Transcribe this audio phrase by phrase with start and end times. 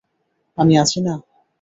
[0.57, 1.13] আমি আছি না।